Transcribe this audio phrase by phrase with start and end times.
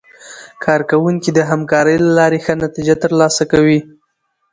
[0.63, 3.79] کارکوونکي د همکارۍ له لارې ښه نتیجه ترلاسه کوي